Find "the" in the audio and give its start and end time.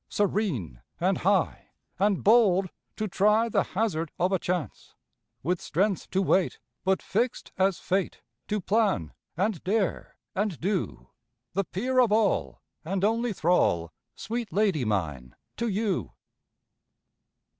3.49-3.61, 11.53-11.65